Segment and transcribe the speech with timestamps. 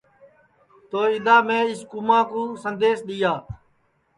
[0.89, 3.33] تو اِدؔا میں اِس کُوماں کُو سندیس دؔیا